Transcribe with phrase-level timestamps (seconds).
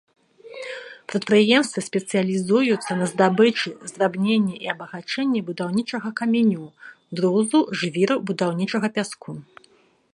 [1.11, 6.65] Прадпрыемствы спецыялізуюцца на здабычы, здрабненні і абагачэнні будаўнічага каменю,
[7.19, 9.31] друзу, жвіру, будаўнічага пяску.